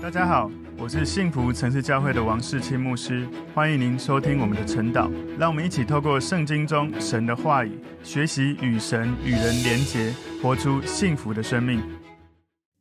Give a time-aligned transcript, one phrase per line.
[0.00, 0.48] 大家好，
[0.78, 5.10] 我是幸福城市教会的王世清牧师，欢迎您收听我们的晨祷。
[5.36, 11.82] 让我们一起透过圣经中神的话语，学习与神与人连结，活出幸福的生命。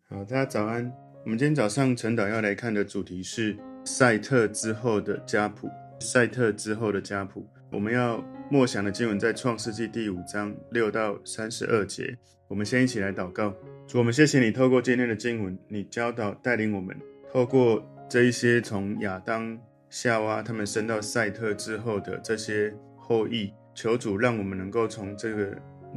[0.07, 0.89] 好，大家早安。
[1.23, 5.67] 我们今天早上晨祷要来看的主题是赛特之后的家谱。
[5.99, 12.17] 赛特之后的家谱，我们要默想的经文在创世纪第五章六到三十二节。
[12.47, 13.53] 我们先一起来祷告。
[13.85, 16.95] 主，我们谢谢你透过今天的经文，你教导带领我们。
[17.29, 25.53] 透过这一些从亚当、夏娃他们生到赛特之后的这些后裔，求主让我们能够从这个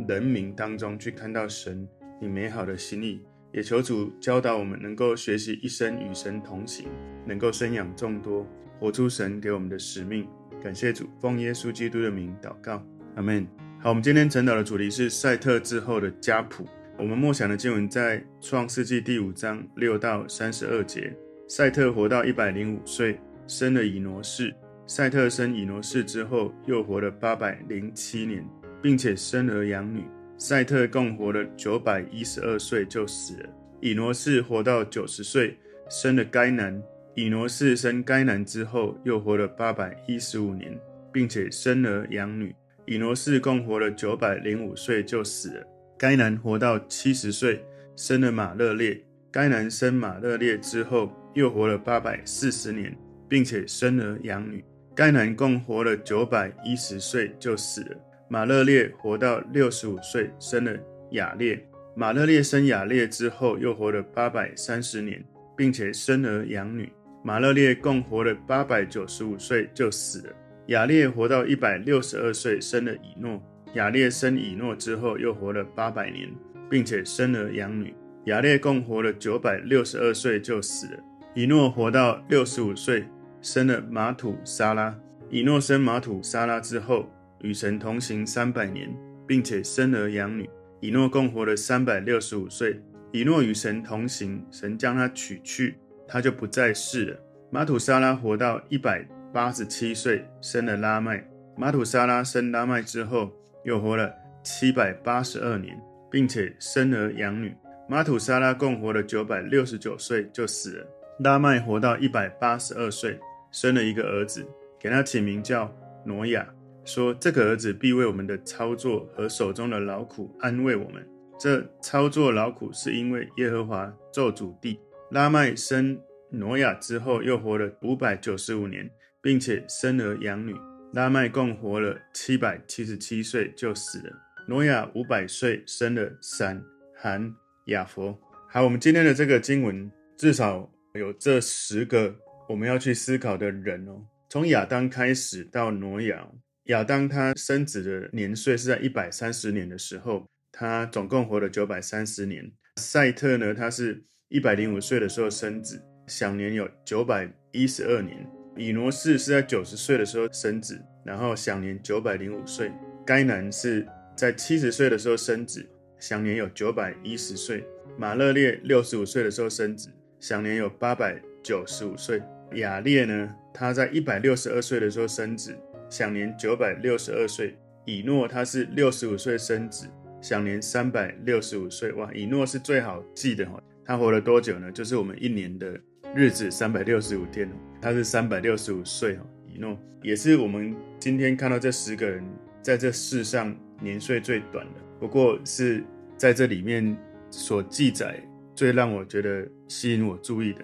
[0.09, 1.89] 人名当中去看到神
[2.21, 3.23] 你美好的心意，
[3.53, 6.89] 也求主教导我们能够学习一生与神同行，
[7.25, 8.45] 能够生养众多，
[8.81, 10.27] 活出神给我们的使命。
[10.63, 12.85] 感谢主，奉耶稣基督的名祷告，
[13.17, 13.47] 阿门。
[13.81, 16.67] 好，我们今天晨祷的主题是赛特之后的家谱。
[16.99, 21.17] 我们默想的经文在创世纪第五章六到三十二节。
[21.49, 24.55] 赛特活到一百零五岁，生了以挪士。
[24.87, 28.47] 赛特生以挪士之后，又活了八百零七年，
[28.83, 30.05] 并且生儿养女。
[30.37, 33.49] 赛特共活了九百一十二岁就死了。
[33.81, 35.57] 以挪士活到九十岁，
[35.89, 36.81] 生了该南。
[37.21, 40.75] 以挪士生该男之后，又活了八百一十五年，
[41.13, 42.57] 并且生儿养女。
[42.87, 45.63] 以挪士共活了九百零五岁就死了。
[45.99, 47.63] 该男活到七十岁，
[47.95, 48.99] 生了马勒列。
[49.31, 52.97] 该男生马勒列之后，又活了八百四十年，
[53.29, 54.65] 并且生儿养女。
[54.95, 57.97] 该男共活了九百一十岁就死了。
[58.31, 60.75] 马勒列活到六十五岁，生了
[61.11, 61.63] 亚列。
[61.95, 65.23] 马勒列生亚列之后，又活了八百三十年，
[65.55, 66.91] 并且生儿养女。
[67.23, 70.33] 马勒列共活了八百九十五岁就死了。
[70.67, 73.43] 亚列活到一百六十二岁，生了以诺。
[73.75, 76.31] 亚列生以诺之后，又活了八百年，
[76.71, 77.95] 并且生儿养女。
[78.25, 80.99] 亚列共活了九百六十二岁就死了。
[81.35, 83.05] 以诺活到六十五岁，
[83.43, 84.99] 生了马土沙拉。
[85.29, 87.09] 以诺生马土沙拉之后，
[87.43, 88.93] 与神同行三百年，
[89.27, 90.49] 并且生儿养女。
[90.81, 92.81] 以诺共活了三百六十五岁。
[93.13, 95.77] 以诺与神同行，神将他取去，
[96.11, 97.17] 他就不在世了。
[97.51, 101.25] 玛土沙拉活到一百八十七岁，生了拉麦。
[101.57, 103.31] 玛土沙拉生拉麦之后，
[103.65, 104.13] 又活了
[104.43, 107.55] 七百八十二年，并且生儿养女。
[107.89, 110.87] 玛土沙拉共活了九百六十九岁就死了。
[111.21, 113.19] 拉麦活到一百八十二岁，
[113.53, 114.45] 生了一个儿子，
[114.81, 115.73] 给他起名叫
[116.05, 116.47] 挪亚，
[116.85, 121.07] 说这个儿子必为我们的操作和手中的劳苦安慰我们。
[121.39, 124.79] 这操作劳苦是因为耶和华咒诅地。
[125.11, 126.01] 拉麦生
[126.31, 128.89] 挪亚之后，又活了五百九十五年，
[129.21, 130.55] 并且生儿养女。
[130.93, 134.13] 拉麦共活了七百七十七岁就死了。
[134.47, 136.63] 挪亚五百岁生了闪、
[136.97, 137.35] 含、
[137.67, 138.17] 雅弗。
[138.49, 142.15] 好，我们今天的这个经文至少有这十个
[142.49, 144.01] 我们要去思考的人哦。
[144.29, 146.25] 从亚当开始到挪亚，
[146.67, 152.53] 亚当他生子的年岁是在一百三十年的时候，他总共活了九百三十年。
[152.77, 158.25] 赛特呢，他是一百零五岁的时候生子，享年有九百一十二年。
[158.57, 162.71] 以挪士是在九十岁的时候生子，然后享年九百零五岁。
[163.05, 167.65] 该南是在七十岁的时候生子，享年有九百一十岁。
[167.99, 169.91] 马勒列六十五岁的时候生子，
[170.21, 172.23] 享年有八百九十五岁。
[172.53, 175.59] 亚列呢，他在一百六十二岁的时候生子，
[175.89, 177.57] 享年九百六十二岁。
[177.85, 179.89] 以诺他是六十五岁生子，
[180.23, 181.91] 享年三百六十五岁。
[181.95, 184.71] 哇，以诺是最好记的哈，他活了多久呢？
[184.73, 185.79] 就是我们一年的
[186.15, 187.51] 日子三百六十五天。
[187.83, 192.23] 他是三百六十五岁哈，以诺也是我们今天看到这十个人
[192.61, 195.83] 在这世上年岁最短的，不过是
[196.19, 196.95] 在这里面
[197.31, 198.23] 所记载
[198.55, 200.61] 最让我觉得吸引我注意的。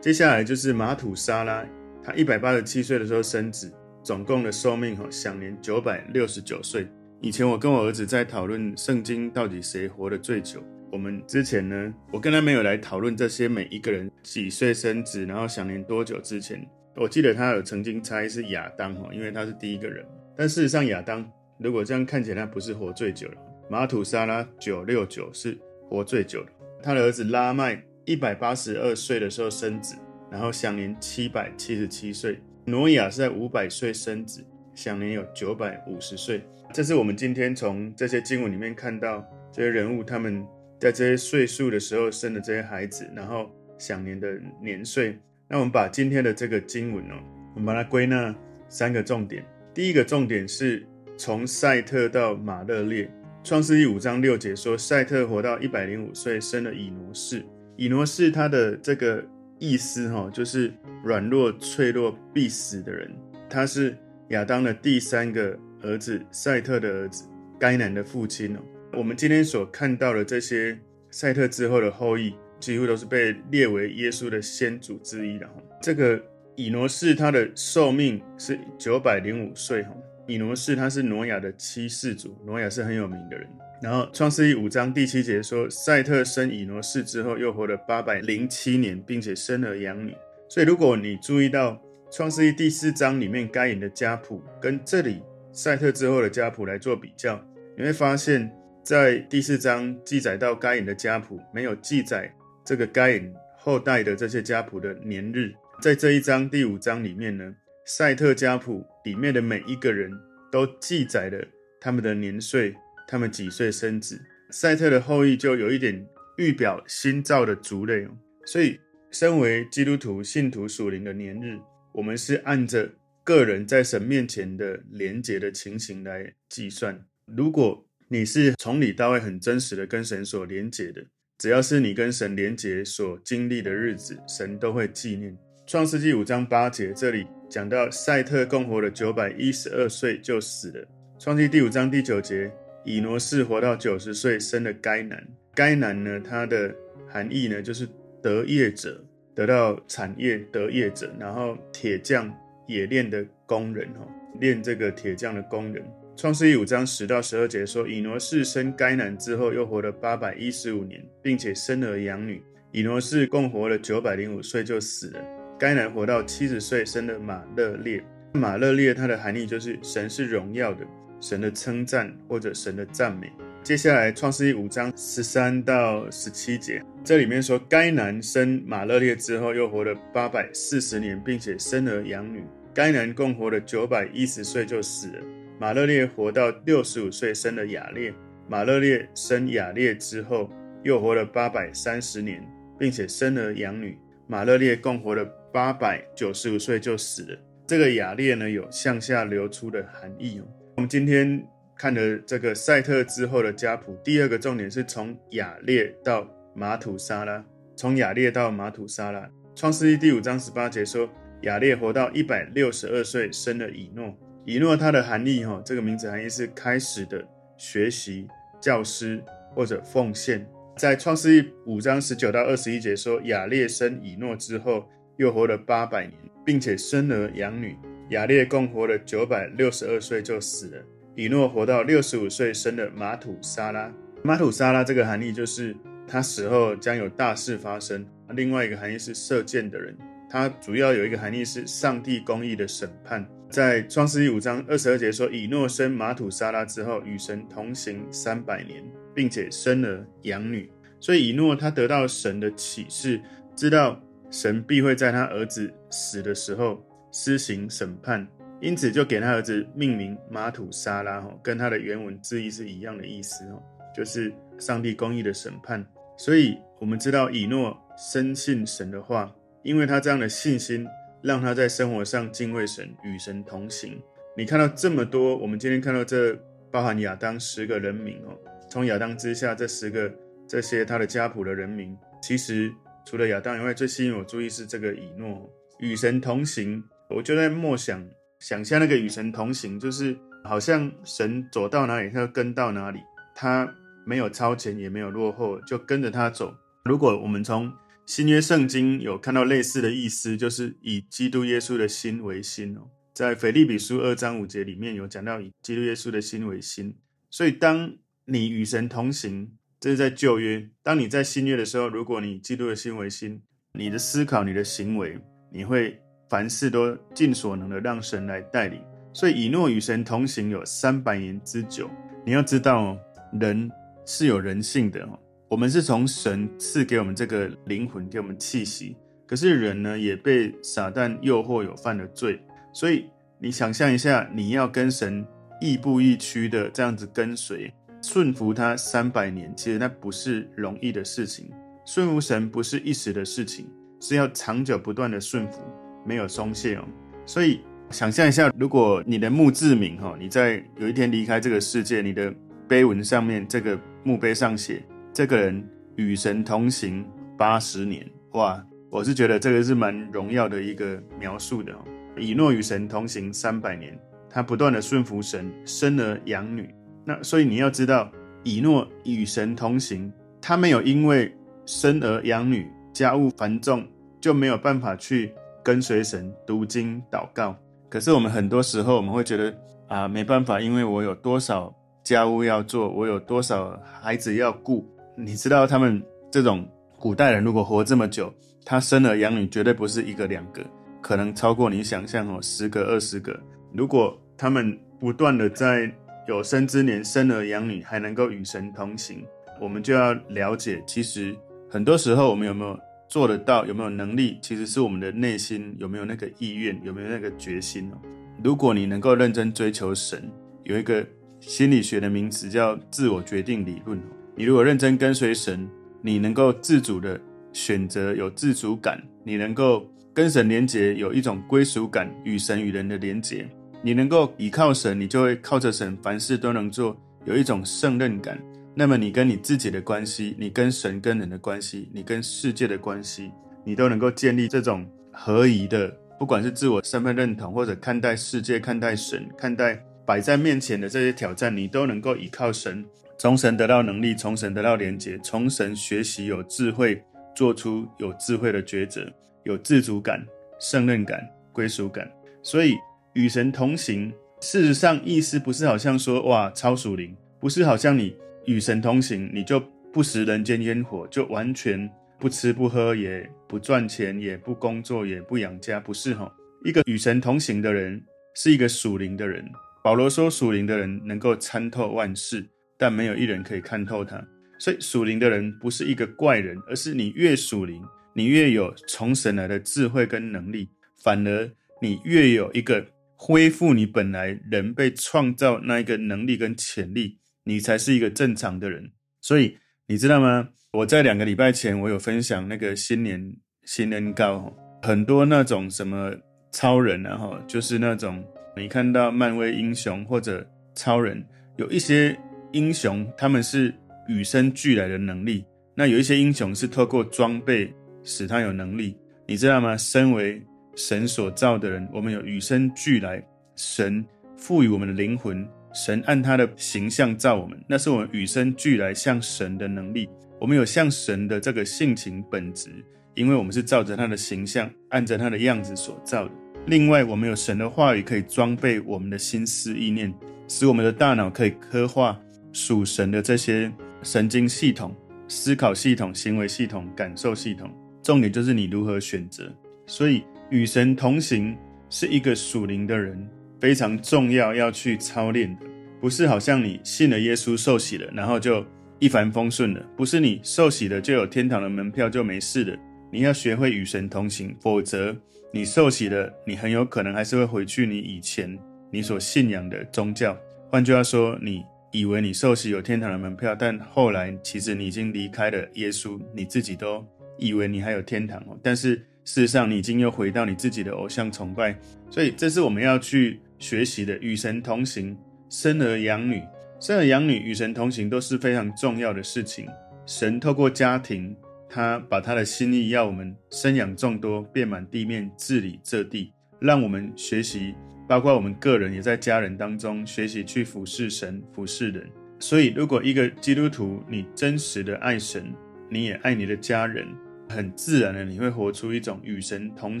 [0.00, 1.66] 接下来就是马土沙拉，
[2.04, 3.68] 他一百八十七岁的时候生子，
[4.04, 6.86] 总共的寿命哈，享年九百六十九岁。
[7.20, 10.62] 以前我跟我儿子在讨论圣经到底谁活得最久。
[10.92, 20.04] 我们之前呢，我跟他没有来讨论这些每一个人几岁生子，然后享年多久之前，我记得他有曾经猜是亚当哈，因为他是第一个人。
[20.36, 21.24] 但事实上，亚当
[21.58, 23.36] 如果这样看起来，他不是活最久的。
[23.68, 25.56] 玛土沙拉九六九是
[25.88, 26.50] 活最久的。
[26.82, 29.94] 他的儿子拉麦一百八十二岁的时候生子，
[30.28, 32.40] 然后享年七百七十七岁。
[32.64, 34.44] 挪亚是在五百岁生子，
[34.74, 36.42] 享年有九百五十岁。
[36.72, 40.44] 这是我们今天从这些经文里面看到这些人物他们。
[40.80, 45.18] 在这些岁数的时候生的这些孩子，然后享年的年岁。
[45.46, 47.16] 那我们把今天的这个经文哦，
[47.54, 48.34] 我们把它归纳
[48.70, 49.44] 三个重点。
[49.74, 50.82] 第一个重点是
[51.18, 53.10] 从赛特到马勒列。
[53.44, 57.44] 创世纪五章六节说，赛特活到一百零五岁，生了以挪士。
[57.76, 59.22] 以挪士他的这个
[59.58, 60.72] 意思哈，就是
[61.04, 63.10] 软弱、脆弱、必死的人。
[63.50, 63.94] 他是
[64.28, 67.26] 亚当的第三个儿子，赛特的儿子，
[67.58, 68.60] 该男的父亲哦。
[68.92, 70.78] 我们今天所看到的这些
[71.10, 75.54] 赛特之后的后裔，几乎都是被列为耶稣的先祖之一的哈。
[75.80, 76.20] 这个
[76.56, 79.90] 以挪士他的寿命是九百零五岁哈。
[80.26, 83.48] 以挪士他是挪亚的七世祖，挪亚是很有名的人。
[83.82, 90.14] 然后创世记五章第七节说，赛特生以挪士之后，又活了八百零七年，并且生儿养女。
[90.48, 95.22] 所以如果你注意到创世记第四章里面该隐的家谱，跟这里
[95.52, 97.42] 赛特之后的家谱来做比较，
[97.76, 102.32] 你会发现，在第四章记载到该隐的家谱，没有记载
[102.64, 105.52] 这个该隐后代的这些家谱的年日。
[105.82, 107.54] 在这一章第五章里面呢，
[107.86, 110.10] 赛特家谱里面的每一个人
[110.50, 111.38] 都记载了
[111.80, 112.74] 他们的年岁，
[113.06, 114.20] 他们几岁生子。
[114.50, 116.04] 赛特的后裔就有一点
[116.36, 118.08] 预表新造的族类。
[118.46, 118.80] 所以，
[119.10, 121.58] 身为基督徒信徒属灵的年日，
[121.92, 122.90] 我们是按着
[123.22, 127.04] 个人在神面前的连结的情形来计算。
[127.26, 131.00] 如果你是从里到外很真实的跟神所连结的，
[131.38, 135.38] 只要是你跟神连结所经历的日子，神都会纪念。
[135.64, 140.84] 创世纪五章八节，这里讲到赛特共活了九百一十二岁就死了。
[141.20, 142.50] 创世纪第五章第九节，
[142.84, 145.24] 以挪士活到九十岁，生了该男。
[145.54, 146.74] 该男呢，它的
[147.06, 147.86] 含义呢，就是
[148.20, 149.00] 得业者，
[149.36, 152.28] 得到产业得业者，然后铁匠
[152.66, 154.04] 冶炼的工人，哈，
[154.40, 155.84] 炼这个铁匠的工人。
[156.20, 162.42] 创世纪五章十到十二节说，以挪士生该男之后，又活了八百一十五年，并且生儿养女。
[162.72, 165.20] 以挪士共活了九百零五岁就死了。
[165.58, 168.04] 该男活到七十岁，生了马勒列。
[168.34, 170.86] 马勒列它的含义就是神是荣耀的，
[171.22, 173.32] 神的称赞或者神的赞美。
[173.62, 182.44] 接下来创世记五章十三到十七节，这里面说该男生马勒列之后，又活了八百四十年，并且生儿养女。
[182.74, 185.14] 该男共活了九百一十岁就死了。
[185.60, 188.14] 马勒列活到六十五岁，生了亚列。
[188.48, 190.50] 马勒列生亚列之后，
[190.82, 192.42] 又活了八百三十年，
[192.78, 193.98] 并且生儿养女。
[194.26, 195.22] 马勒列共活了
[195.52, 197.38] 八百九十五岁就死了。
[197.66, 200.48] 这个亚列呢，有向下流出的含义哦。
[200.76, 201.46] 我们今天
[201.76, 207.44] 看的这个赛特之后的家谱，第二个重点是从亚列到马土沙拉，
[207.76, 209.28] 从亚列到马土沙拉。
[209.54, 211.06] 创世记第五章十八节说，
[211.42, 214.16] 亚列活到一百六十二岁，生了以诺。
[214.50, 217.24] 以诺它的含义哈，这个名字含义是开始的
[217.56, 218.26] 学习、
[218.60, 219.22] 教师
[219.54, 220.44] 或者奉献。
[220.76, 224.88] 在创世记五章十九到二十一节说，亚列生以诺之后，
[225.18, 226.14] 又活了八百年，
[226.44, 227.76] 并且生儿养女。
[228.08, 230.82] 亚列共活了九百六十二岁就死了。
[231.14, 233.92] 以诺活到六十五岁，生了马土沙拉。
[234.24, 235.76] 马土沙拉这个含义就是
[236.08, 238.04] 他死后将有大事发生。
[238.30, 239.96] 另外一个含义是射箭的人。
[240.28, 243.24] 它主要有一个含义是上帝公义的审判。
[243.50, 248.80] 在创世记五章二十二节说，以诺生玛土沙拉之后，与神同行三百年，
[249.12, 250.70] 并且生了养女。
[251.00, 253.20] 所以以诺他得到神的启示，
[253.56, 254.00] 知道
[254.30, 256.80] 神必会在他儿子死的时候
[257.10, 258.24] 施行审判，
[258.60, 263.44] 因此就给他儿子命名玛土沙拉，跟他的原文字义是一样的意思，
[263.92, 265.84] 就是上帝公义的审判。
[266.16, 269.34] 所以我们知道以诺深信神的话。
[269.62, 270.86] 因为他这样的信心，
[271.22, 274.00] 让他在生活上敬畏神，与神同行。
[274.36, 276.34] 你看到这么多，我们今天看到这
[276.70, 278.38] 包含亚当十个人名哦，
[278.70, 280.12] 从亚当之下这十个
[280.46, 282.72] 这些他的家谱的人名，其实
[283.04, 286.82] 除了亚当以外，最吸引我注意是这个以诺与神同行。
[287.08, 288.06] 我就在默想，
[288.38, 293.00] 想象那个与神同行，就是好像神走到哪里，他就跟到哪里，
[293.34, 293.68] 他
[294.06, 296.54] 没有超前，也没有落后，就跟着他走。
[296.84, 297.70] 如果我们从
[298.10, 302.80] 新约圣经有看到类似的意思，就是以基督耶稣的心为心哦。
[303.14, 306.92] 在腓立比书二章五节里面有讲到以基督耶稣的心为心。
[307.30, 313.40] 所以当你与神同行，这是在旧约；当你在新约的时候，如果你基督的心为心，
[313.74, 315.16] 你的思考、你的行为，
[315.52, 315.96] 你会
[316.28, 318.82] 凡事都尽所能的让神来带领。
[319.12, 321.88] 所以以诺与神同行有三百年之久。
[322.26, 322.98] 你要知道，
[323.40, 323.70] 人
[324.04, 325.08] 是有人性的。
[325.50, 328.96] 我们是从神赐给我们这个灵魂，给我们气息。
[329.26, 332.40] 可是人呢，也被撒旦诱惑，有犯了罪。
[332.72, 333.06] 所以
[333.40, 335.26] 你想象一下，你要跟神
[335.60, 341.50] 亦步亦趋的这样子跟随，顺服他三百年，其实那不是容易的事情。
[341.84, 343.66] 顺服神不是一时的事情，
[344.00, 345.60] 是要长久不断的顺服，
[346.06, 346.84] 没有松懈哦。
[347.26, 352.32] 所以想象一下，如果你的墓志铭哈，你在有一天离开这个世界，你的
[352.68, 354.80] 碑文上面这个墓碑上写。
[355.12, 355.62] 这个人
[355.96, 357.04] 与神同行
[357.36, 361.72] 八十年，哇，我是觉得这个是蛮荣耀的一个描述的。
[362.16, 363.98] 以诺与神同行三百年，
[364.28, 366.72] 他不断的顺服神，生儿养女。
[367.04, 368.10] 那所以你要知道，
[368.44, 371.34] 以诺与神同行，他没有因为
[371.66, 373.84] 生儿养女、家务繁重
[374.20, 377.56] 就没有办法去跟随神读经祷告。
[377.88, 379.52] 可是我们很多时候我们会觉得
[379.88, 381.74] 啊，没办法，因为我有多少
[382.04, 384.88] 家务要做，我有多少孩子要顾。
[385.16, 386.66] 你知道他们这种
[386.98, 388.32] 古代人如果活这么久，
[388.64, 390.64] 他生儿养女绝对不是一个两个，
[391.00, 393.38] 可能超过你想象哦，十个二十个。
[393.72, 395.90] 如果他们不断的在
[396.28, 399.24] 有生之年生儿养女，还能够与神同行，
[399.60, 401.36] 我们就要了解，其实。
[401.68, 403.64] 很多时候，我们有没有做得到？
[403.64, 404.38] 有没有能力？
[404.42, 407.98] 其实是我们的内心有没有那个意愿，有没有那个决心哦。
[408.42, 410.28] 如果你能够认真追求神，
[410.64, 411.06] 有一个
[411.38, 414.02] 心理学的名词叫自我决定理论哦。
[414.40, 415.68] 你如果认真跟随神，
[416.00, 417.20] 你能够自主的
[417.52, 423.46] 选择，有自主感，你能够跟神连结，有一种归属感，与神与人的连结。
[423.82, 428.40] 你能够依靠神，你就会靠着神，凡事都能做，有一种胜任感。
[428.74, 433.30] 那么你跟你自己的关系，你跟神跟人的关系，你跟世界的关系，
[433.62, 442.82] 你都能够建立这种合宜的，不管是自我身份认同，或者看待世界、看待神、看待摆在面前的这些挑战，你都能够依靠神，
[443.20, 447.04] 从神得到能力，从神得到连接，从神学习有智慧，
[447.36, 449.12] 做出有智慧的抉择，
[449.44, 450.26] 有自主感、
[450.58, 452.10] 胜任感、归属感。
[452.42, 452.78] 所以
[453.12, 454.10] 与神同行，
[454.40, 458.16] 事实上意思不是好像说哇超属灵，不是好像你。
[458.46, 459.62] 与神同行，你就
[459.92, 466.34] 不食人间烟火，就完全不吃不喝，也不赚钱，也不工作，也不养家，不是哈？
[466.64, 468.02] 一个与神同行的人，
[468.34, 469.44] 是一个属灵的人。
[469.84, 472.46] 保罗说，属灵的人能够参透万事，
[472.80, 474.20] 但没有一人可以看透他。
[474.58, 477.80] 所以，属灵的人不是一个怪人，而是你越属灵，
[478.14, 480.70] 你越有从神来的智慧跟能力，
[481.04, 481.48] 反而
[481.80, 487.18] 你越有一个恢复你本来人被创造那一个能力跟潜力。
[487.44, 489.56] 你才是一个正常的人，所以
[489.86, 490.50] 你知道吗？
[490.72, 493.34] 我在两个礼拜前，我有分享那个新年
[493.64, 496.14] 新年膏，很多那种什么
[496.52, 498.22] 超人啊，哈，就是那种
[498.54, 502.16] 你看到漫威英雄或者超人，有一些
[502.52, 503.72] 英雄他们是
[504.08, 509.76] 与生俱来的能力，那有一些英雄是透过装备使他有能力，你知道吗？
[509.76, 510.42] 身为
[510.74, 513.22] 神所造的人，我们有与生俱来，
[513.56, 514.04] 神
[514.36, 515.46] 赋予我们的灵魂。
[515.72, 520.08] 神按他的形象造我们，那是我们与生俱来像神的能力。
[520.40, 522.70] 我们有像神的这个性情本质，
[523.14, 526.32] 因为我们是照着他的形象，按着他的样子所造的。
[526.66, 530.12] 另外，我们有神的话语可以装备我们的心思意念，
[530.48, 532.20] 使我们的大脑可以刻画
[532.52, 534.94] 属神的这些神经系统、
[535.28, 537.70] 思考系统、行为系统、感受系统。
[538.02, 539.52] 重点就是你如何选择。
[539.86, 541.56] 所以，与神同行
[541.88, 543.28] 是一个属灵的人。
[543.60, 545.66] 非常重要要去操练的，
[546.00, 548.64] 不是好像你信了耶稣受洗了，然后就
[548.98, 552.74] 一帆风顺了，不是你受洗了就有天堂的门票就没事了。
[553.12, 555.14] 你要学会与神同行，否则
[555.52, 558.58] 你受洗了，你很有可能还是会回去你以前
[558.90, 560.34] 你所信仰的宗教。
[560.70, 567.06] 换句话说，你以为你受洗有天堂的门票，但后来其实你已经离开了耶稣，你自己都
[567.38, 571.78] 以为你还有天堂哦，但是事实上你已经又回到你自己的偶像崇拜，
[572.10, 573.40] 所以这是我们要去。
[573.60, 575.14] 学习的与神同行，
[575.50, 576.42] 生儿养女，
[576.80, 579.68] 生儿养女与神同行都是非常重要的事情。
[580.06, 581.36] 神透过家庭，
[581.68, 587.74] 他把他的心意要我们生养众多，遍满地面，治理这地，让我们学习，
[588.10, 592.10] 包括我们个人也在家人当中学习去服侍神、服侍人。
[592.40, 595.54] 所以，如果一个基督徒你真实的爱神，
[595.88, 597.06] 你也爱你的家人，
[597.48, 600.00] 很自然的你会活出一种与神同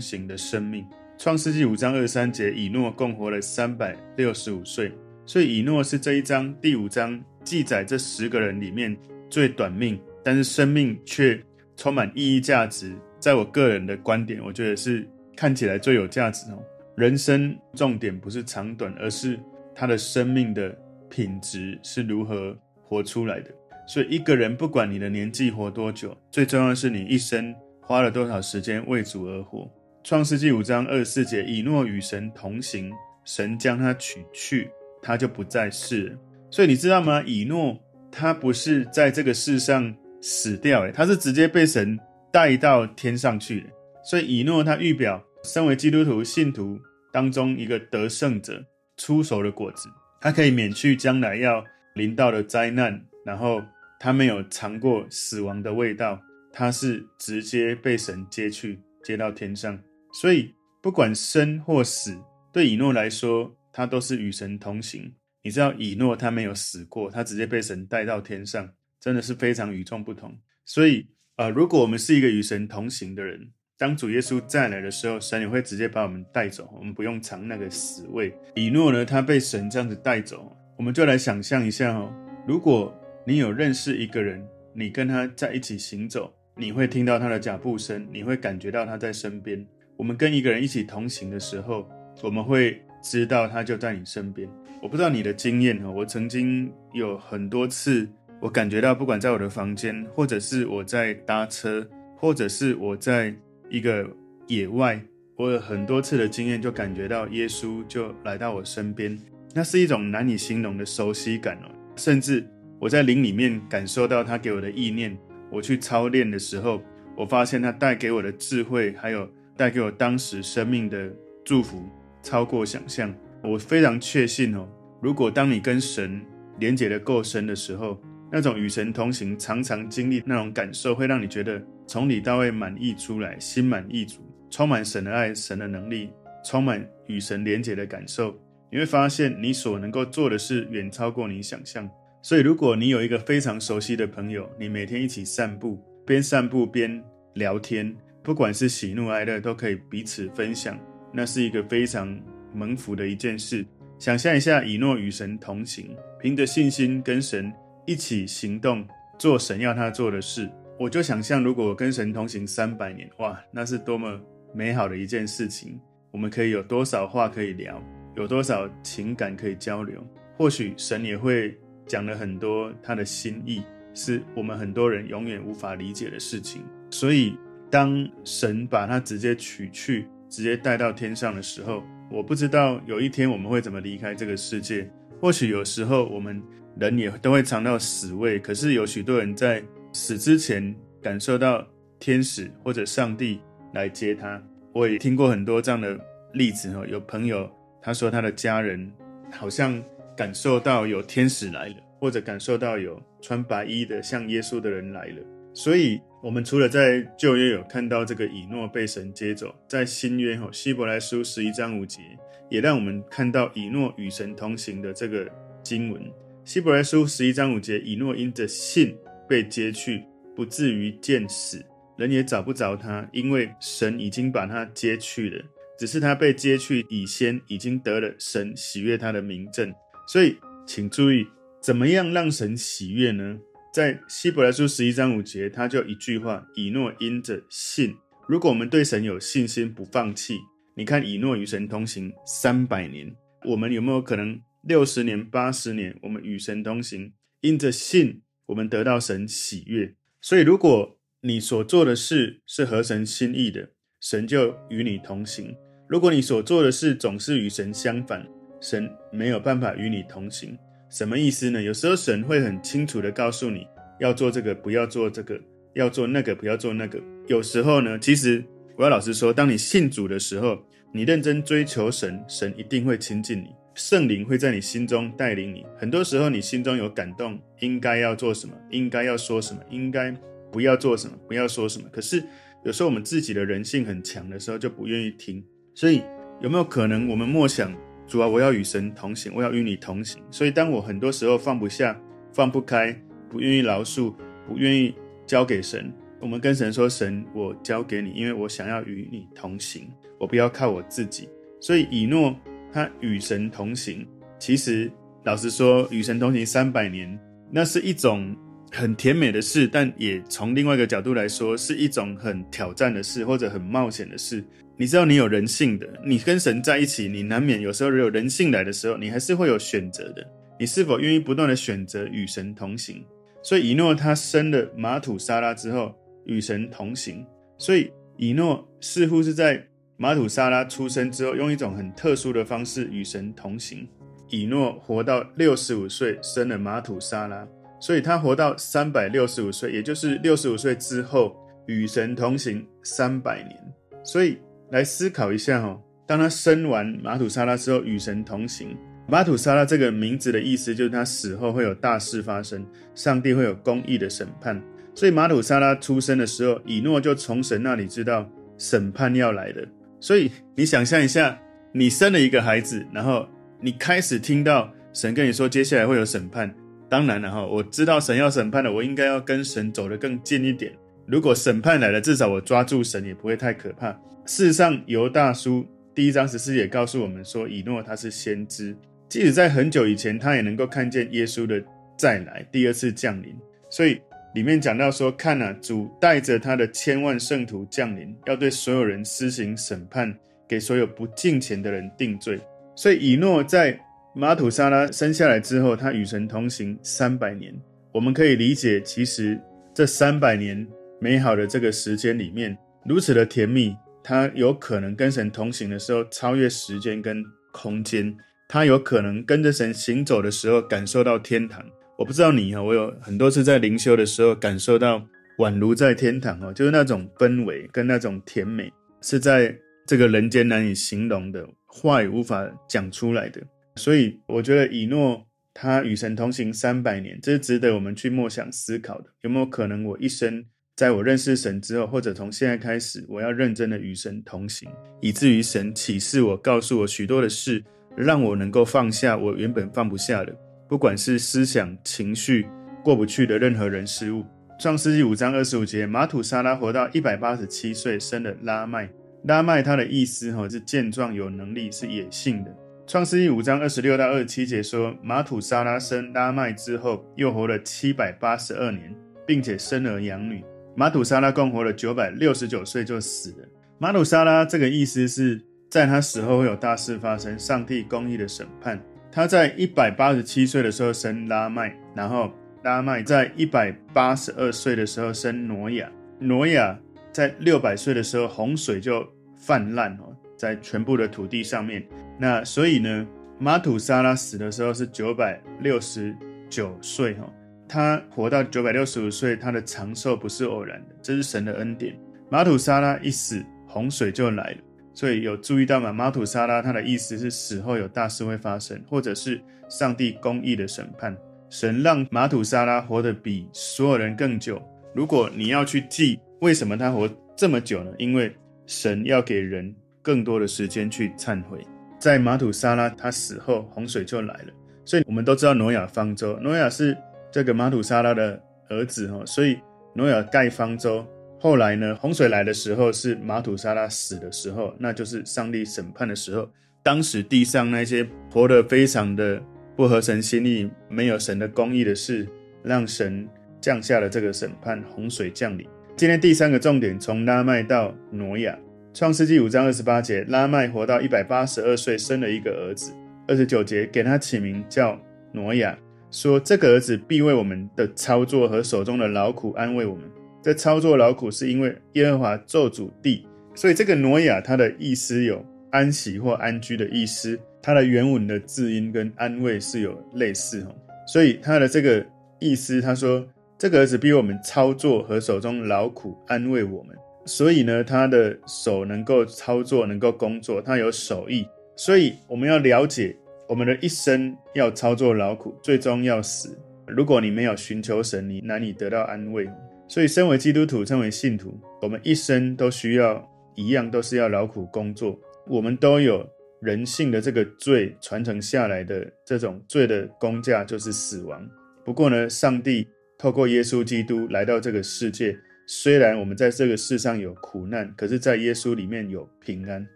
[0.00, 0.84] 行的生命。
[1.18, 4.90] 创世纪五章二三节，以诺共活了三百六十五岁，
[5.24, 8.96] 所以以诺是这一章第五章记载这十个人里面
[9.28, 11.40] 最短命，但是生命却
[11.76, 12.92] 充满意义价值。
[13.20, 16.58] 在我个人的观点，我觉得是看起来最有价值哦。
[17.00, 19.40] 人生重点不是长短，而是
[19.74, 20.76] 他的生命的
[21.08, 23.50] 品质是如何活出来的。
[23.86, 29.66] 所以一个人不管你的年纪活多久，最重要的是你一生花了多少时间为主而活。
[30.04, 32.92] 创世纪五章二十四节，以诺与神同行，
[33.24, 36.14] 神将他取去，他就不在世。
[36.50, 37.22] 所以你知道吗？
[37.24, 37.78] 以诺
[38.12, 41.98] 他不是在这个世上死掉，诶，他是直接被神
[42.30, 43.68] 带到天上去的。
[44.04, 46.78] 所以以诺他预表身为基督徒信徒
[47.12, 48.64] 当中一个得胜者
[48.96, 49.88] 出熟的果子，
[50.20, 51.64] 他可以免去将来要
[51.94, 53.62] 临到的灾难，然后
[53.98, 56.20] 他没有尝过死亡的味道。
[56.52, 59.78] 他是直接被神接去，接到天上。
[60.12, 60.52] 所以
[60.82, 62.18] 不管生或死，
[62.52, 65.14] 对以诺来说，他都是与神同行。
[65.42, 68.68] 你知道以诺他没有死过，他直接被神带到天上，
[69.00, 70.40] 真的是非常与众不同。
[70.64, 78.30] 所以啊、呃，如果我们是一个与神同行的人，当主耶稣再来的时候，神也会直接把我们带走，我们不用尝那个死味。
[78.54, 82.12] 以诺呢，他被神这样子带走，我们就来想象一下哦，
[82.46, 82.94] 如果
[83.26, 86.30] 你有认识一个人，你跟他在一起行走。
[86.56, 89.66] 你会听到他的脚步声，你会感觉到他在身边。
[89.96, 91.88] 我们跟一个人一起同行的时候，
[92.22, 94.46] 我们会知道他就在你身边。
[94.82, 98.06] 我不知道你的经验哈，我曾经有很多次，
[98.42, 103.34] 我感觉到不管在我的房间，或者是我在搭车，或者是我在
[103.70, 104.06] 一个
[104.48, 105.00] 野外，
[105.36, 109.16] 我有很多次的经验，就感觉到耶稣就来到我身边。
[109.54, 112.44] 那是一种难以形容的熟悉感哦，甚至
[112.78, 115.16] 我在灵里面感受到他给我的意念。
[115.50, 116.82] 我去操练的时候，
[117.16, 121.10] 我发现他带给我的智慧，还有带给我当时生命的
[121.44, 121.88] 祝福，
[122.22, 123.12] 超过想象。
[123.42, 124.68] 我非常确信哦，
[125.00, 126.20] 如果当你跟神
[126.58, 128.00] 连结得够深的时候，
[128.30, 131.60] 那种与神同行，常常经历那种感受，会让你觉得
[131.90, 136.08] 从里到外满溢出来，心满意足，充满神的爱、神的能力，
[136.44, 138.32] 充满与神连结的感受。
[138.70, 141.90] 你会发现，你所能够做的事远超过你想象。
[142.22, 147.02] 所以，如果你有一个非常熟悉的朋友，你每天一起散步，边散步边
[147.34, 147.92] 聊天，
[148.22, 150.78] 不管是喜怒哀乐，都可以彼此分享，
[151.12, 152.16] 那是一个非常
[152.54, 153.66] 蒙福的一件事。
[153.98, 157.52] 想象一下，以诺与神同行，凭着信心跟神
[157.84, 158.86] 一起行动，
[159.18, 160.48] 做神要他做的事。
[160.80, 164.18] 我就想象，如果我跟神同行三百年，哇，那是多么
[164.54, 165.78] 美好的一件事情！
[166.10, 167.78] 我们可以有多少话可以聊，
[168.16, 170.02] 有多少情感可以交流？
[170.38, 171.54] 或许神也会。
[171.86, 176.62] 讲了很多他的心意，是我们很多人永远无法理解的事情。
[176.88, 177.36] 所以，
[177.68, 184.88] 当神把他直接取去，直接带到天上的时候，我不知道有一天我们会怎么离开这个世界。
[185.20, 186.40] 或许有时候我们
[186.78, 189.60] 人也都会尝到死味，可是有许多人在
[189.92, 191.66] 死之前感受到
[191.98, 193.40] 天使或者上帝
[193.74, 194.42] 来接他。
[194.72, 195.98] 我也听过很多这样的
[196.32, 197.50] 例子哈，有朋友
[197.82, 198.92] 他说他的家人
[199.30, 199.82] 好像。
[200.16, 205.16] 感受到有天使来了，或者感受到有穿白衣的像耶稣的人来了。
[205.54, 212.02] 所以，我们除了在旧约有看到这个以诺被神接走，在新约哈希伯来书十一章五节，
[212.50, 215.26] 也让我们看到以诺与神同行的这个
[215.62, 216.02] 经文。
[216.44, 218.94] 希伯来书十一章五节，以诺因着信
[219.30, 220.02] 被接去，
[220.34, 221.64] 不至于见死，
[221.96, 225.40] 人也找不着他，因为神已经把他接去了。
[225.78, 229.72] 只是他被接去以先，已经得了神喜悦他的名证。
[230.08, 231.24] 所以，请注意，
[231.62, 233.38] 怎么样让神喜悦呢？
[233.72, 237.94] 在希伯来书十一章五节，他就一句话：以诺因着信。
[238.26, 240.38] 如果我们对神有信心，不放弃，
[240.74, 243.14] 你看以诺与神同行三百年，
[243.46, 249.94] 我们有没有可能六十年、八十年，我们与神同行，因着信，我们得到神喜悦？
[250.20, 255.54] 所以，如果你所做的事是合神心意的，神就与你同行；
[255.88, 258.26] 如果你所做的事总是与神相反，
[258.60, 260.58] 神没有办法与你同行，
[260.90, 261.62] 什么意思呢？
[261.62, 263.64] 有时候神会很清楚地告诉你
[264.00, 265.40] 要做这个，不要做这个，
[265.74, 267.00] 要做那个，不要做那个。
[267.28, 268.44] 有时候呢，其实
[268.76, 270.58] 我要老实说，当你信主的时候，
[270.92, 273.46] 你认真追求神，神一定会亲近你，
[273.80, 275.64] 圣灵会在你心中带领你。
[275.78, 280.14] 很多时候你心中有感动，应该要做什么，应该要说什么，应该
[280.52, 281.88] 不要做什么，不要说什么。
[281.90, 282.22] 可是
[282.62, 285.42] 有时候我们自己的人性很强的时候，就不愿意听。
[285.74, 286.02] 所以
[286.42, 287.74] 有没有可能，我们默想？
[288.06, 290.22] 主啊，我要与神同行，我要与你同行。
[290.30, 291.98] 所以，当我很多时候放不下、
[292.34, 292.92] 放不开，
[293.30, 294.12] 不愿意饶恕，
[294.46, 294.94] 不愿意
[295.26, 295.90] 交给神，
[296.20, 299.88] 我们跟神说：“神，我交给你，因为我想要与你同行，
[300.18, 301.28] 我不要靠我自己。”
[301.62, 302.34] 所以，以诺
[302.72, 304.06] 他与神同行，
[304.38, 304.90] 其实
[305.24, 307.18] 老实说，与神同行三百年，
[307.50, 308.36] 那是一种
[308.70, 314.44] 很甜美的事，但也从另外一个角度来说，是一种很挑战的事，或者很冒险的事。
[314.76, 320.26] 你知道你有人性的，你跟神在一起，你难免有时候有人性来的时候，你还是会有选择的。
[320.58, 323.04] 你是否愿意不断的选择与神同行？
[323.42, 327.26] 所以以诺他生了玛土沙拉之后，与神同行。
[327.58, 329.62] 所以以诺似乎是在
[330.00, 333.86] 马土沙拉出生之后，用一种很特殊的方式与神同行。
[334.30, 337.46] 以诺活到六十五岁，生了马土沙拉，
[337.78, 341.36] 所以他活到三百六十五岁，也就是六十五岁之后
[341.66, 343.56] 与神同行三百年。
[344.02, 344.38] 所以。
[344.72, 348.78] 来思考一下哈，当他生完马土沙拉之后，与神同行。
[349.08, 354.62] 马土沙拉这个名字的意思就是他死后会有大事发生，上帝会有公义的审判。
[354.94, 358.24] 所以马土沙拉出生的时候，以诺就从神那里知道
[358.58, 359.66] 审判要来的。
[360.00, 361.38] 所以你想象一下，
[361.72, 363.28] 你生了一个孩子，然后
[363.60, 366.52] 你开始听到神跟你说接下来会有审判。
[366.88, 370.72] 当然了哈，我知道神要审判了，我应该要跟神走得更近一点。
[371.06, 373.92] 如果审判来了，至少我抓住神也不会太可怕。
[374.26, 378.76] 事实上，犹大书第一章十四节告诉我们说，以诺他是先知，
[379.08, 381.62] 即使在很久以前，他也能够看见耶稣的
[381.96, 383.36] 再来，第二次降临。
[383.68, 384.00] 所以
[384.34, 390.14] 里面讲到说，看啊，主带着他的千万圣徒降临，要对所有人施行审判，
[390.48, 392.40] 给所有不敬虔的人定罪。
[392.76, 393.78] 所以以诺在
[394.14, 397.54] 马土沙拉生下来之后，他与神同行三百年。
[397.92, 399.40] 我们可以理解，其实
[399.74, 400.64] 这三百年
[401.00, 403.76] 美好的这个时间里面，如此的甜蜜。
[404.02, 408.16] 他有可能跟神同行的时候，超越时间跟空间。
[408.48, 411.64] 他有可能跟着神行走的时候，感受到天堂。
[412.00, 419.54] 我不知道你哈，我有很多次在灵修的时候，感受到宛如在天堂哦，就是那种氛围跟那种甜美，是在
[419.86, 423.42] 这个人间难以形容的，话语无法讲出来的。
[423.76, 429.10] 所以我觉得以诺他与神同行三百年，这是值得我们去默想思考的。
[429.20, 430.42] 有没有可能我一生，
[430.76, 434.66] 在我认识神之后，或者从现在开始，我要认真的与神同行，
[435.02, 437.62] 以至于神启示我、告诉我许多的事，
[437.94, 440.34] 让我能够放下我原本放不下的，
[440.70, 442.46] 不管是思想、情绪
[442.84, 444.24] 过不去的任何人事物。
[444.56, 448.88] 创世纪五章二十五节，马土沙拉活到一百八十七岁，生了拉麦。
[449.24, 452.54] 拉麦他的意思哈是健壮有能力，是野性的。
[452.86, 458.94] 创世纪五章二十六到二十七节说，马土沙拉生拉麦之后，又活了七百八十二年，
[459.26, 460.44] 并且生儿养女。
[460.76, 463.48] 马土沙拉共活了九百六十九岁就死了。
[463.78, 468.80] 马土沙拉这个意思是在他死后会有大事发生，上帝公义的审判。
[469.12, 472.30] 他在一百八十七岁的时候生拉麦，然后
[472.62, 476.78] 拉麦在一百八十二岁的时候生挪亚，挪亚
[477.10, 481.84] 在六百岁的时候洪水就泛滥哦，在全部的土地上面。
[482.18, 483.06] 那所以呢，
[483.38, 486.14] 马土沙拉死的时候是九百六十
[486.48, 487.32] 九岁哈，
[487.66, 491.98] 他活到九百六十五岁，他的长寿不是偶然的，这是神的恩典。
[492.28, 494.56] 马土沙拉一死，洪水就来了，
[494.92, 495.92] 所以有注意到吗？
[495.92, 501.16] 马土沙拉他的意思是死后有大事会发生，或者是上帝公义的审判。
[501.48, 504.60] 神让马土沙拉活得比所有人更久。
[504.94, 507.92] 如果你要去记为什么他活这么久呢？
[507.98, 508.32] 因为
[508.66, 511.58] 神要给人更多的时间去忏悔。
[511.98, 514.52] 在马土沙拉他死后，洪水就来了。
[514.84, 516.96] 所以我们都知道挪亚方舟，挪亚是
[517.30, 519.24] 这个马土沙拉的儿子哈。
[519.26, 519.58] 所以
[519.94, 521.06] 挪亚盖方舟，
[521.42, 526.46] 后来呢，洪水来的时候是马土沙拉死的时候，那就是上帝审判的时候。
[526.82, 529.42] 当时地上那些活得非常的
[529.74, 532.28] 不合神心意、没有神的公义的事，
[532.62, 533.26] 让神
[533.58, 535.66] 降下了这个审判，洪水降临。
[535.96, 538.58] 今天第三个重点，从拉麦到挪亚。
[538.92, 542.92] 创世纪五章二十八节，拉麦活到一百八十二岁，生了一个儿子。
[543.26, 545.00] 二十九节，给他起名叫
[545.32, 545.78] 挪亚，
[546.10, 550.04] 说这个儿子必为我们的操作和手中的劳苦安慰我们。
[550.42, 560.74] 这操作劳苦是因为耶和华咒诅地，所以这个挪亚他的意思有安息或安居的意思，他的原文的字音跟安慰是有类似哈，
[561.06, 562.04] 所以他的这个
[562.38, 563.26] 意思，他说
[563.58, 566.96] 这个儿子必为我们操作和手中劳苦安慰我们。
[567.26, 571.46] 所以呢，他的手能够操作，能够工作，他有手艺。
[571.76, 573.14] 所以我们要了解，
[573.46, 576.58] 我们的一生要操作劳苦，最终要死。
[576.86, 579.46] 如果你没有寻求神，你难以得到安慰。
[579.90, 585.18] 所以，身为基督徒，身为信徒，我们一生都需要一样，都是要劳苦工作。
[585.48, 586.24] 我们都有
[586.60, 591.44] 人性的这个罪传承下来的这种罪的工价，就是死亡。
[591.84, 592.86] 不过呢，上帝
[593.18, 595.36] 透过耶稣基督来到这个世界。
[595.66, 599.84] 虽然我们在这个世上有苦难，可是，在耶稣里面有平安。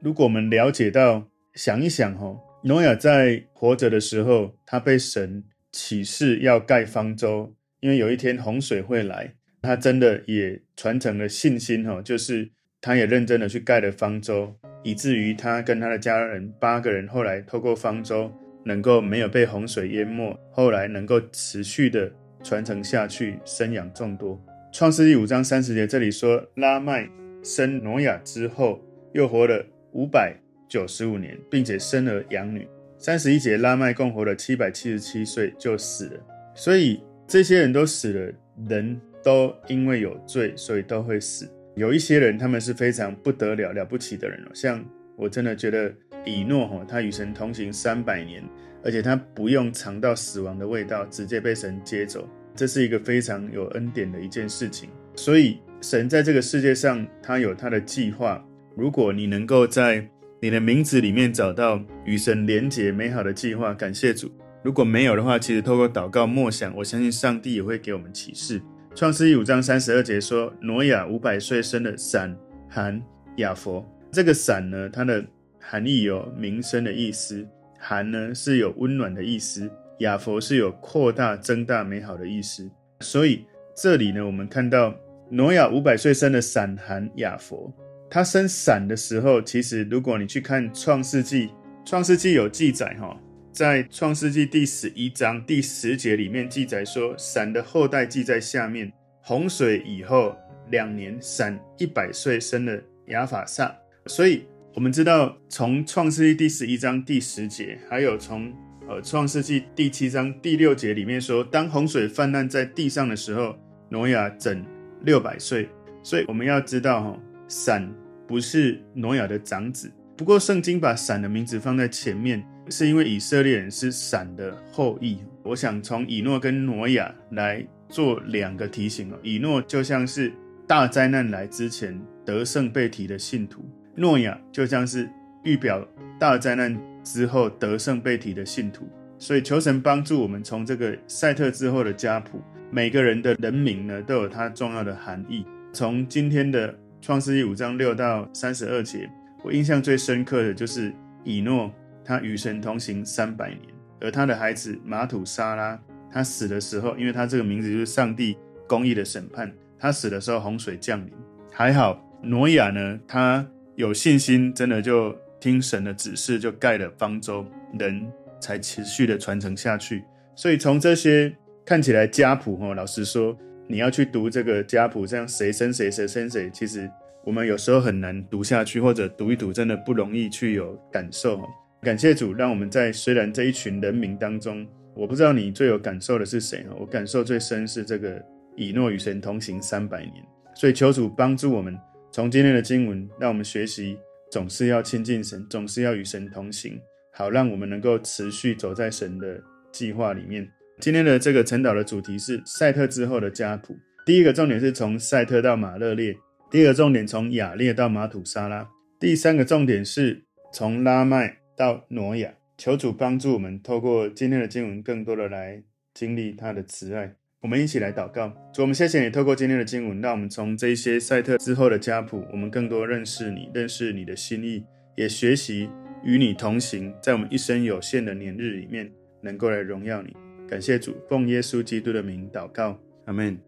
[0.00, 12.48] 如果我们了解到，想一想哈，挪亚在活着的时候，他被神启示要盖方舟，因为有一天洪水会来，他真的也传承了信心哈，就是
[12.80, 18.32] 他也认真的去盖了方舟，以至于他跟他的家人八个人后来透过方舟
[18.64, 22.10] 能够没有被洪水淹没，后来能够持续的
[22.42, 24.40] 传承下去，生养众多。
[24.72, 27.08] 创世纪五章三十节，这里说拉麦
[27.42, 28.80] 生挪亚之后，
[29.12, 30.36] 又活了五百
[30.68, 32.68] 九十五年，并且生儿养女。
[32.98, 36.20] 三十一节，拉麦共活了七百七十七岁就死了。
[36.54, 38.32] 所以这些人都死了，
[38.68, 41.46] 人都因为有罪，所以都会死。
[41.76, 44.82] 有一些人，他们是非常不得了了不起的人哦，像
[45.18, 45.92] 我真的觉得
[46.24, 48.42] 以诺他与神同行三百年，
[48.82, 52.26] 而且他不用尝到死亡的味道，直接被神接走。
[52.54, 54.88] 这是一个非常有恩典的一件事情。
[55.14, 58.42] 所以，神在这个世界上，他有他的计划。
[58.74, 60.08] 如果你能够在
[60.40, 64.32] 你的名字里面找到与神连结美好的计划，感谢主。
[64.64, 68.62] 如果没有的话，其实透过祷告默想，我相信上帝也会给我们启示。
[68.98, 72.36] 创世记五章三十二节说，挪亚五百岁生了闪、
[72.68, 73.00] 含、
[73.36, 73.84] 雅弗。
[74.10, 75.24] 这个闪呢，它的
[75.60, 77.46] 含义有名声的意思；
[77.78, 82.68] 含呢是有温暖的意思；雅弗是有扩大、增大、美好的意思。
[82.98, 84.92] 所以这里呢，我们看到
[85.30, 87.72] 挪亚五百岁生了闪、含、雅弗。
[88.10, 91.50] 他生闪的时候，其实如果你去看创世纪，
[91.84, 93.16] 创世纪有记载哈。
[93.58, 98.92] 在创世纪第十一章第十节里面记载说，闪的后代记在下面。
[99.20, 100.36] 洪水以后
[100.70, 103.76] 两年，闪一百岁生了亚法萨。
[104.06, 108.54] 所以我们知道，从创世纪第十一章第十节，还有从
[108.88, 114.64] 呃创世纪第七章第六节里面说，当洪水泛滥在地上的时候，挪亚整
[115.02, 115.68] 六百岁。
[116.04, 117.18] 所以我们要知道，哈，
[117.48, 117.92] 闪
[118.24, 119.90] 不是挪亚的长子。
[120.16, 122.40] 不过圣经把闪的名字放在前面。
[122.70, 129.18] 是因为以色列人是闪的后裔，我想从以诺跟挪亚来做两个提醒哦。
[129.22, 130.32] 以诺就像是
[130.66, 135.08] 大灾难来之前得胜被提的信徒，挪亚就像是
[135.44, 135.86] 预表
[136.18, 138.88] 大灾难之后得胜被提的信徒。
[139.18, 145.44] 所以求神帮助我们，从这个赛特之后的家谱，每个人的人名呢都有它重要的含义。
[145.72, 149.08] 从今天的创世记五章六到三十二节，
[149.42, 150.92] 我印象最深刻的就是
[151.24, 151.72] 以诺。
[152.08, 153.60] 他与神同行三百年，
[154.00, 155.78] 而他的孩子马土沙拉，
[156.10, 158.34] 他死的时候，因为他这个名字就是上帝
[158.66, 159.52] 公义的审判。
[159.78, 161.12] 他死的时候，洪水降临，
[161.52, 162.02] 还好。
[162.22, 167.46] 挪亚呢，他有信心，真的就听神的指示，就盖了方舟，
[167.78, 170.02] 人才持续的传承下去。
[170.34, 176.90] 所以从这些看起来家谱，哦，老实说，你要去读这个家谱，这样谁生谁，谁生谁，其实
[177.22, 181.38] 我们有时候很难读下去，或者读一读，真的不容易去有感受。
[181.80, 186.66] 感谢主，让我们在虽然这一群人名当中，我不知道你最有感受的是谁。
[186.78, 188.20] 我感受最深是这个
[188.56, 190.14] 以诺与神同行三百年，
[190.56, 191.78] 所以求主帮助我们，
[192.10, 193.96] 从今天的经文，让我们学习
[194.28, 196.78] 总是要亲近神，总是要与神同行，
[197.14, 200.50] 好让我们能够持续走在神的计划里面。
[200.80, 206.16] 今天的这个晨祷的主题是赛特之后的家谱，第一个重点是从赛特到马勒列，
[206.50, 211.37] 第二个重点从亚列到马土沙拉，第三个重点是从拉麦。
[211.58, 215.60] 到挪亚，求主帮助我们，透过今天的经文，更多的来
[215.92, 217.16] 经历他的慈爱。
[217.40, 225.68] 我们一起来祷告，主，我们谢谢你，透过今天的经文，让我们从这些赛特之后的家谱，我们更多认识你，认识你的心意，也学习
[226.04, 228.88] 与你同行，在我们一生有限的年日里面，
[229.20, 230.14] 能够来荣耀你。
[230.48, 233.47] 感谢主，奉耶稣基督的名祷告，阿门。